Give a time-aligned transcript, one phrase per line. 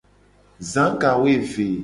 [0.71, 1.67] Za gawoeve.